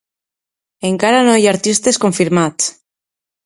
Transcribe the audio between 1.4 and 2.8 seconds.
hi ha artistes confirmats.